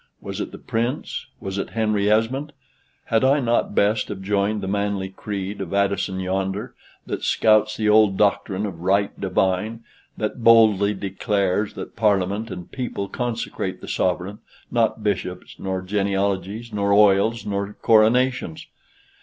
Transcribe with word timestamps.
Was 0.19 0.41
it 0.41 0.51
the 0.51 0.57
Prince? 0.57 1.27
was 1.39 1.59
it 1.59 1.69
Henry 1.77 2.09
Esmond? 2.09 2.53
Had 3.05 3.23
I 3.23 3.39
not 3.39 3.75
best 3.75 4.07
have 4.07 4.23
joined 4.23 4.61
the 4.61 4.67
manly 4.67 5.09
creed 5.09 5.61
of 5.61 5.75
Addison 5.75 6.19
yonder, 6.19 6.73
that 7.05 7.23
scouts 7.23 7.77
the 7.77 7.87
old 7.87 8.17
doctrine 8.17 8.65
of 8.65 8.79
right 8.79 9.11
divine, 9.21 9.83
that 10.17 10.43
boldly 10.43 10.95
declares 10.95 11.75
that 11.75 11.95
Parliament 11.95 12.49
and 12.49 12.71
people 12.71 13.07
consecrate 13.07 13.79
the 13.79 13.87
Sovereign, 13.87 14.39
not 14.71 15.03
bishops, 15.03 15.57
nor 15.59 15.83
genealogies, 15.83 16.73
nor 16.73 16.91
oils, 16.91 17.45
nor 17.45 17.77
coronations." 17.83 18.65